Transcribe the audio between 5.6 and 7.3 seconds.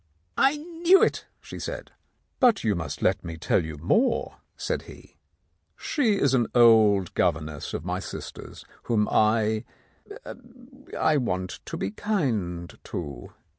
"She is an old